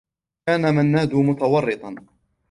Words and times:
كان 0.47 0.75
منّاد 0.75 1.13
متورّطا. 1.13 1.95